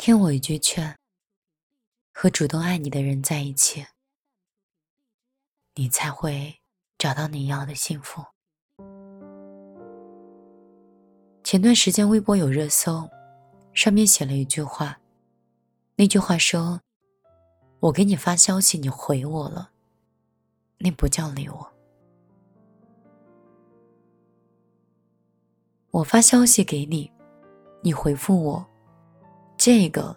[0.00, 0.96] 听我一句劝，
[2.14, 3.86] 和主动爱你的人在一起，
[5.74, 6.58] 你才会
[6.96, 8.24] 找到你要的幸福。
[11.44, 13.06] 前段时间微博有热搜，
[13.74, 14.98] 上面写了一句话，
[15.96, 16.80] 那句话说
[17.80, 19.70] ：“我给你发消息，你回我了，
[20.78, 21.72] 那不叫理我。
[25.90, 27.12] 我发消息给你，
[27.82, 28.66] 你回复我。”
[29.62, 30.16] 这个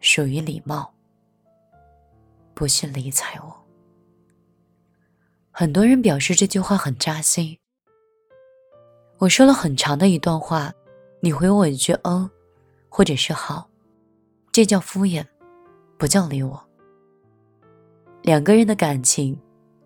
[0.00, 0.92] 属于礼貌，
[2.52, 3.50] 不是理睬我。
[5.50, 7.58] 很多人表示这句话很扎心。
[9.16, 10.70] 我说了很长的一段话，
[11.20, 12.28] 你回我一句“嗯”，
[12.90, 13.66] 或者是“好”，
[14.52, 15.24] 这叫敷衍，
[15.96, 16.62] 不叫理我。
[18.20, 19.34] 两个人的感情，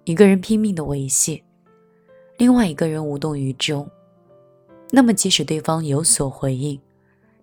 [0.03, 1.45] 一个人拼命的维系，
[2.39, 3.89] 另外一个人无动于衷，
[4.91, 6.81] 那么即使对方有所回应，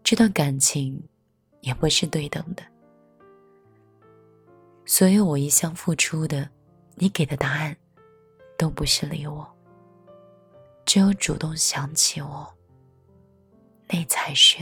[0.04, 1.02] 这段感情。
[1.64, 2.64] 也不是对等的。
[4.86, 6.48] 所有我一向付出的，
[6.96, 7.76] 你给的答案，
[8.58, 9.48] 都不是理我。
[10.86, 12.48] 只有主动想起我，
[13.88, 14.58] 那才是。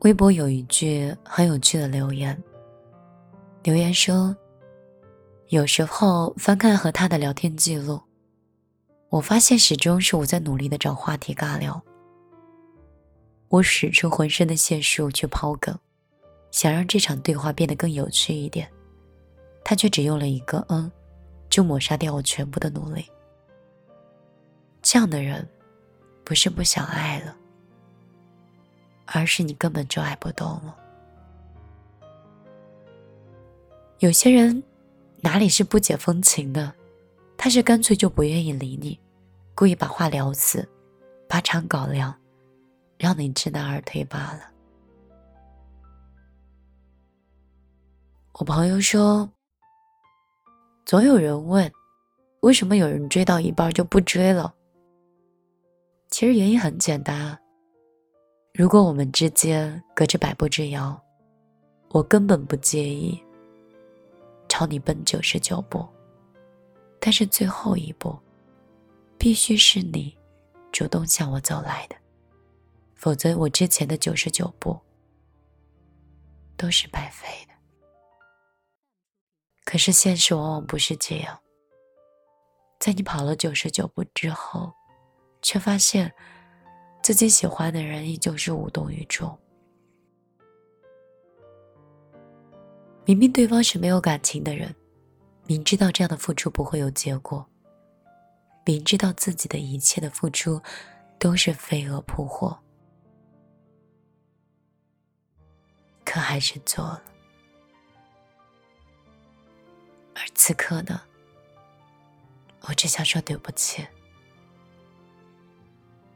[0.00, 2.36] 微博有一句很有趣的留言，
[3.62, 4.36] 留言说
[5.48, 7.98] ：“有时候翻看和他的聊天记录。”
[9.14, 11.80] 我发现始终是我在努力的找话题尬聊，
[13.46, 15.78] 我使出浑身的解数去抛梗，
[16.50, 18.68] 想让这场对话变得更有趣一点，
[19.64, 20.90] 他却只用了一个“嗯”，
[21.48, 23.06] 就抹杀掉我全部的努力。
[24.82, 25.48] 这样的人，
[26.24, 27.36] 不是不想爱了，
[29.04, 30.76] 而是你根本就爱不动了。
[34.00, 34.60] 有些人
[35.20, 36.74] 哪里是不解风情的，
[37.36, 38.98] 他是干脆就不愿意理你。
[39.56, 40.68] 故意把话聊死，
[41.28, 42.12] 把场搞凉，
[42.98, 44.50] 让你知难而退罢了。
[48.32, 49.30] 我朋友说，
[50.84, 51.70] 总有人问，
[52.40, 54.52] 为什么有人追到一半就不追了？
[56.08, 57.38] 其实原因很简单，
[58.54, 61.00] 如果我们之间隔着百步之遥，
[61.90, 63.22] 我根本不介意
[64.48, 65.86] 朝你奔九十九步，
[66.98, 68.18] 但是最后一步。
[69.18, 70.16] 必须是你
[70.72, 71.96] 主动向我走来的，
[72.94, 74.78] 否则我之前的九十九步
[76.56, 77.54] 都是白费的。
[79.64, 81.40] 可是现实往往不是这样，
[82.78, 84.72] 在你跑了九十九步之后，
[85.42, 86.12] 却发现
[87.02, 89.36] 自己喜欢的人依旧是无动于衷。
[93.06, 94.74] 明明对方是没有感情的人，
[95.46, 97.46] 明知道这样的付出不会有结果。
[98.64, 100.62] 明知道自己的一切的付出
[101.18, 102.58] 都是飞蛾扑火，
[106.04, 107.02] 可还是做了。
[110.14, 111.02] 而此刻呢，
[112.62, 113.86] 我只想说对不起，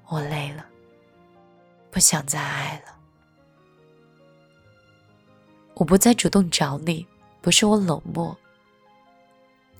[0.06, 0.64] 我累了，
[1.90, 2.98] 不想再爱了。
[5.74, 7.06] 我不再主动找你，
[7.40, 8.36] 不是我冷漠，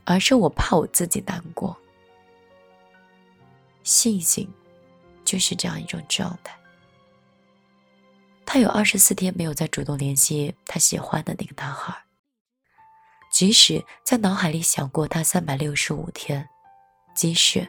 [0.04, 1.76] 而是我怕我自己难过。
[3.88, 4.46] 信心，
[5.24, 6.54] 就是这样一种状态。
[8.44, 11.96] 他有二十四天没有再主动联系他喜欢的那个男孩，
[13.32, 16.46] 即使在脑海里想过他三百六十五天，
[17.14, 17.66] 即使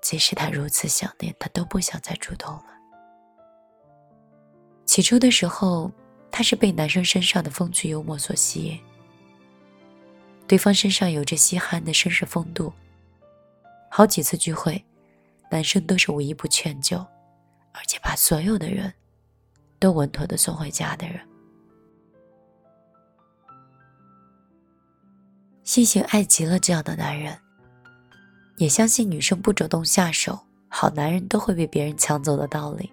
[0.00, 2.66] 即使他如此想念，他都不想再主动了。
[4.86, 5.92] 起初的时候，
[6.30, 8.80] 他是被男生身上的风趣幽默所吸引，
[10.46, 12.72] 对方身上有着稀罕的绅士风度。
[13.96, 14.84] 好几次聚会，
[15.50, 16.98] 男生都是无一不劝酒，
[17.72, 18.92] 而且把所有的人
[19.78, 21.18] 都稳妥的送回家的人。
[25.64, 27.40] 星星爱极了这样的男人，
[28.58, 30.38] 也相信女生不主动下手，
[30.68, 32.92] 好男人都会被别人抢走的道理，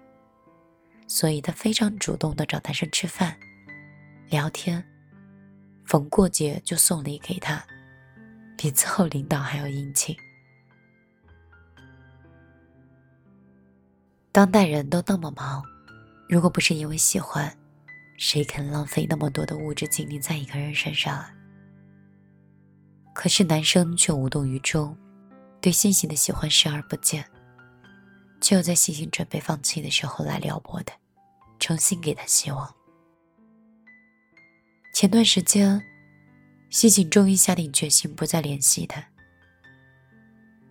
[1.06, 3.36] 所以他非常主动的找男生吃饭、
[4.30, 4.82] 聊天，
[5.84, 7.62] 逢过节就送礼给他，
[8.56, 10.16] 比伺候领导还要殷勤。
[14.34, 15.62] 当代人都那么忙，
[16.28, 17.56] 如果不是因为喜欢，
[18.18, 21.32] 谁肯浪费那么多的物质精力在一个人身上啊？
[23.14, 24.98] 可是男生却无动于衷，
[25.60, 27.24] 对信息的喜欢视而不见，
[28.40, 30.92] 只有在细心准备放弃的时候来撩拨的，
[31.60, 32.74] 重新给他希望。
[34.92, 35.80] 前段时间，
[36.70, 39.00] 西景终于下定决心不再联系他。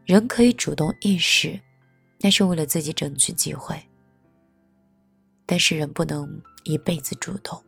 [0.06, 1.58] 人可以主动意识，
[2.24, 3.78] 那是为了自己争取机会，
[5.46, 7.62] 但是人不能一辈子主动，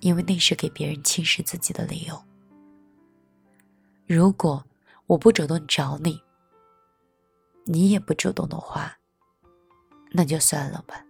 [0.00, 2.18] 因为那是给别人轻视自己的理由。
[4.06, 4.64] 如果
[5.06, 6.18] 我不主动找你，
[7.66, 8.96] 你也不主动的话，
[10.10, 11.04] 那就算了吧。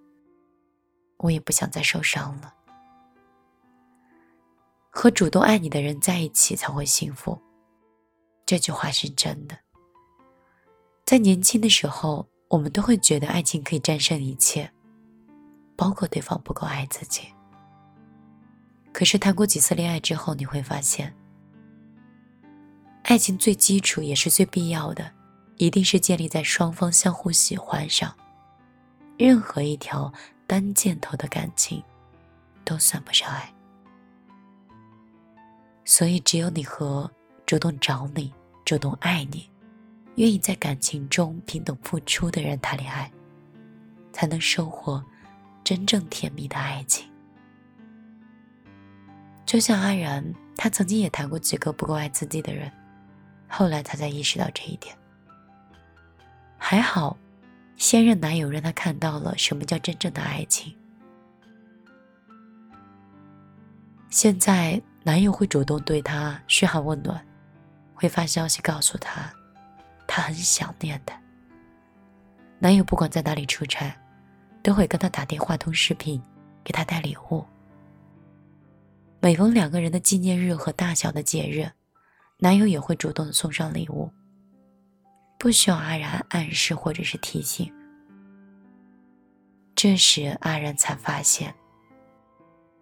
[1.18, 2.52] 我也不想再受伤了。
[4.90, 7.40] 和主动爱你的人在一起才会幸福，
[8.44, 9.56] 这句话是真的。
[11.04, 14.70] 在年轻的时候，我们都会觉得爱情可以战胜一切，
[15.74, 17.22] 包括对方不够爱自己。
[18.92, 21.14] 可是谈过几次恋爱之后，你会发现。
[23.02, 25.12] 爱情最基础也是最必要的，
[25.58, 28.12] 一定是建立在双方相互喜欢上。
[29.18, 30.12] 任何一条
[30.46, 31.82] 单箭头的感情，
[32.64, 33.52] 都算不上爱。
[35.84, 37.10] 所以，只有你和
[37.44, 38.32] 主动找你、
[38.64, 39.48] 主动爱你、
[40.16, 43.10] 愿意在感情中平等付出的人谈恋爱，
[44.12, 45.02] 才能收获
[45.62, 47.06] 真正甜蜜的爱情。
[49.44, 50.24] 就像阿然，
[50.56, 52.70] 他曾经也谈过几个不够爱自己的人。
[53.48, 54.96] 后来他才意识到这一点。
[56.58, 57.16] 还好，
[57.76, 60.74] 现任男友让他看到了什么叫真正的爱情。
[64.08, 67.24] 现在男友会主动对他嘘寒问暖，
[67.94, 69.30] 会发消息告诉他，
[70.06, 71.12] 她很想念的。
[72.58, 73.94] 男友不管在哪里出差，
[74.62, 76.22] 都会跟她打电话通视频，
[76.64, 77.44] 给她带礼物。
[79.20, 81.70] 每逢两个人的纪念日和大小的节日。
[82.38, 84.12] 男友也会主动送上礼物，
[85.38, 87.72] 不需要阿然暗示或者是提醒。
[89.74, 91.54] 这时阿然才发现，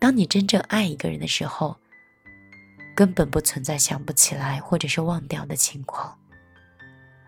[0.00, 1.76] 当你真正爱一个人的时候，
[2.96, 6.18] 根本不存在想不起来或者是忘掉的情况。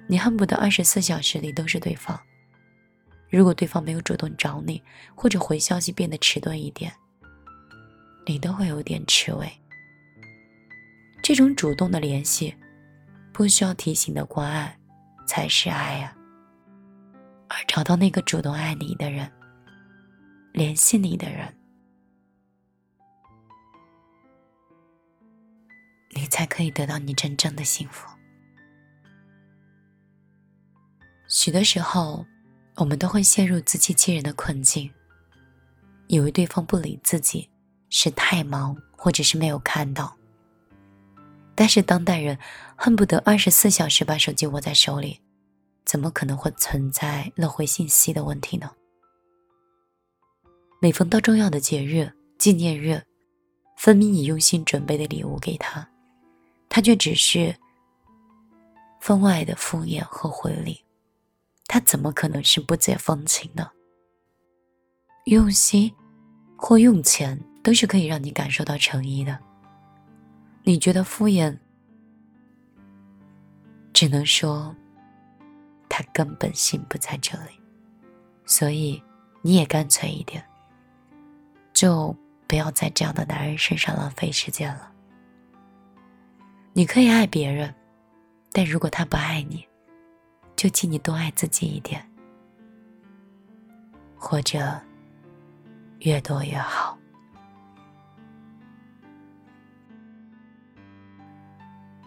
[0.08, 2.18] 你恨不得二十四小时里都是对方。
[3.28, 4.82] 如果对方没有主动找你，
[5.14, 6.92] 或者回消息变得迟钝一点，
[8.24, 9.50] 你都会有点吃味。
[11.22, 12.54] 这种主动的联系，
[13.32, 14.78] 不需要提醒的关爱，
[15.26, 16.16] 才是爱呀。
[17.48, 19.30] 而找到那个主动爱你的人，
[20.52, 21.52] 联系你的人，
[26.10, 28.15] 你才可以得到你真正的幸福。
[31.28, 32.24] 许多时候，
[32.76, 34.90] 我们都会陷入自欺欺人的困境，
[36.06, 37.48] 以为对方不理自己
[37.90, 40.16] 是太忙，或者是没有看到。
[41.54, 42.38] 但是当代人
[42.76, 45.20] 恨不得二十四小时把手机握在手里，
[45.84, 48.70] 怎么可能会存在漏回信息的问题呢？
[50.80, 53.02] 每逢到重要的节日、纪念日，
[53.76, 55.88] 分明你用心准备的礼物给他，
[56.68, 57.56] 他却只是
[59.00, 60.84] 分外的敷衍和回礼，
[61.68, 63.70] 他怎么可能是不解风情呢？
[65.26, 65.92] 用心
[66.56, 69.38] 或用钱都是可以让你感受到诚意的。
[70.62, 71.56] 你觉得敷衍，
[73.92, 74.74] 只能说
[75.88, 77.60] 他根本心不在这里，
[78.44, 79.02] 所以
[79.42, 80.44] 你也干脆一点，
[81.72, 84.92] 就不要在这样的男人身上浪费时间了。
[86.72, 87.74] 你可以爱别人，
[88.52, 89.66] 但如果他不爱你，
[90.56, 92.02] 就请你多爱自己一点，
[94.16, 94.58] 或者
[95.98, 96.96] 越多越好。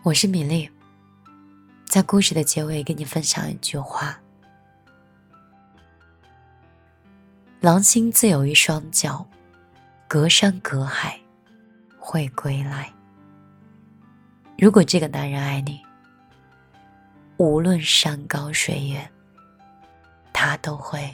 [0.02, 0.68] 我是米粒，
[1.86, 4.20] 在故事的结尾跟你分享一句话：
[7.60, 9.24] 狼心自有一双脚，
[10.08, 11.20] 隔山隔海
[12.00, 12.92] 会归来。
[14.58, 15.80] 如果这个男人爱你，
[17.40, 19.10] 无论山高水远，
[20.34, 21.10] 他都会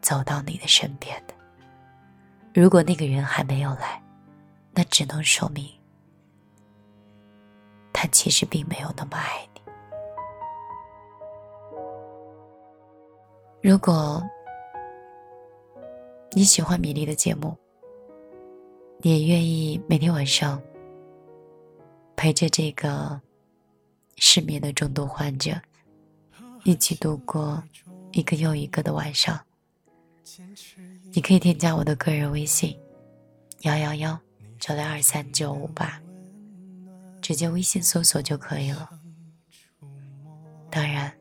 [0.00, 1.34] 走到你的身边的。
[2.54, 4.00] 如果那个人还没有来，
[4.72, 5.68] 那只能说明。
[7.92, 9.60] 他其实并没有那么爱你。
[13.68, 14.22] 如果
[16.30, 17.56] 你喜欢米粒的节目，
[18.98, 20.62] 你也愿意每天晚上
[22.14, 23.20] 陪着这个
[24.16, 25.60] 失眠的重度患者
[26.64, 27.62] 一起度过
[28.12, 29.38] 一个又一个的晚上，
[31.12, 32.76] 你可以添加我的个人微信：
[33.60, 34.18] 幺幺幺
[34.58, 36.00] 九六二三九五八，
[37.20, 38.90] 直接微信搜索就可以了。
[40.70, 41.12] 当然，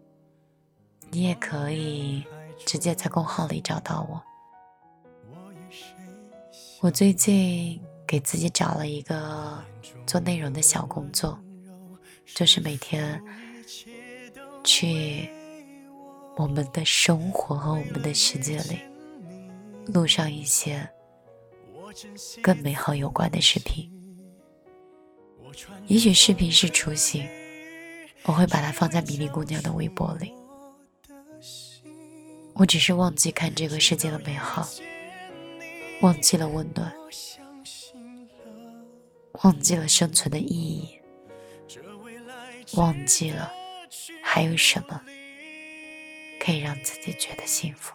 [1.11, 2.23] 你也可以
[2.65, 4.21] 直接在公号里找到我。
[6.81, 9.63] 我最近给自己找了一个
[10.05, 11.39] 做内容的小工作，
[12.33, 13.21] 就是每天
[14.63, 15.29] 去
[16.35, 18.79] 我们的生活和我们的世界里
[19.87, 20.89] 录上一些
[22.41, 23.89] 跟美好有关的视频。
[25.87, 27.25] 也许视频是雏形，
[28.23, 30.33] 我会把它放在米粒姑娘的微博里。
[32.53, 34.67] 我只是忘记看这个世界的美好，
[36.01, 36.93] 忘记了温暖，
[39.43, 40.99] 忘记了生存的意义，
[42.73, 43.51] 忘记了
[44.21, 45.01] 还有什么
[46.39, 47.93] 可以让自己觉得幸福。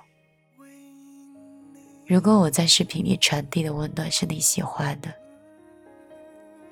[2.06, 5.14] 如果我在视频里传递的温暖是你喜欢的，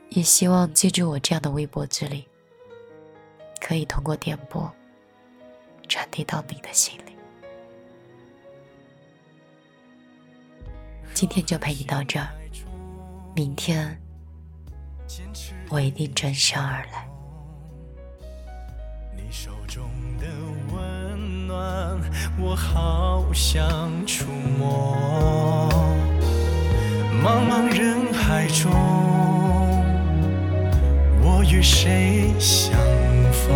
[0.08, 2.26] 也希望借助我这样的微博之力，
[3.60, 4.72] 可以通过电波
[5.88, 7.12] 传递到你的心里。
[11.14, 12.28] 今天就陪你到这儿，
[13.34, 14.00] 明天
[15.68, 17.07] 我一定转身而来。
[21.48, 21.98] 暖，
[22.38, 24.26] 我好想触
[24.58, 25.66] 摸。
[27.24, 28.70] 茫茫人海中，
[31.22, 32.78] 我与谁相
[33.32, 33.48] 逢？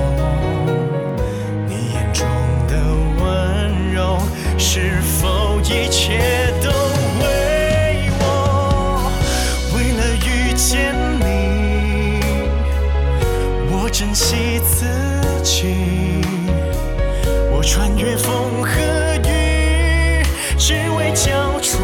[1.68, 2.26] 你眼中
[2.66, 2.72] 的
[3.20, 4.18] 温柔，
[4.56, 6.70] 是否一切都
[7.20, 9.12] 为我？
[9.76, 12.22] 为了遇见你，
[13.70, 13.86] 我？
[13.92, 14.86] 珍惜自
[15.42, 15.74] 己
[17.62, 18.70] 我穿越风和
[19.22, 20.24] 雨，
[20.58, 21.78] 只为交出。